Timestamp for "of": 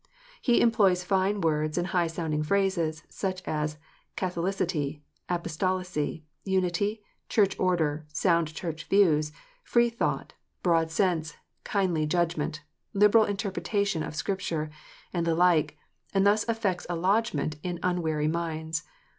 14.01-14.15